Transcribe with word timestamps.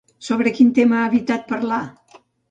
Sobre 0.27 0.51
quin 0.59 0.71
tema 0.79 0.97
ha 1.01 1.09
evitat 1.11 1.45
parlar? 1.51 1.81